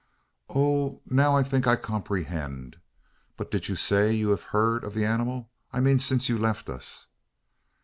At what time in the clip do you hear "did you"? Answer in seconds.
3.51-3.75